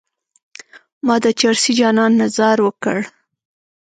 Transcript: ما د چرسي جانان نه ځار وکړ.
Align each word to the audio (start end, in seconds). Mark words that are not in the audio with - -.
ما 1.05 1.15
د 1.25 1.27
چرسي 1.39 1.71
جانان 1.79 2.11
نه 2.19 2.27
ځار 2.37 2.57
وکړ. 2.67 2.97